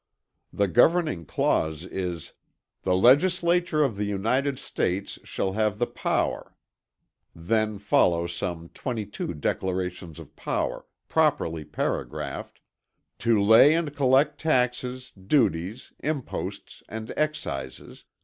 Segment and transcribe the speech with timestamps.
[0.51, 2.33] The governing clause is,
[2.81, 6.55] "The Legislature of the United States shall have the power."
[7.35, 12.61] Then follow some 22 declarations of power, properly paragraphed:
[13.19, 18.03] "To lay and collect taxes, duties, imposts and excises."